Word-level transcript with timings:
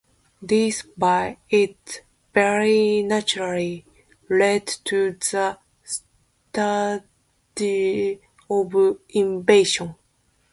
This, 0.41 0.81
by 0.97 1.37
its 1.47 1.99
very 2.33 3.03
nature, 3.03 3.83
led 4.31 4.65
to 4.85 5.11
the 5.11 5.59
strategy 5.85 8.19
of 8.49 8.97
invasion. 9.09 9.95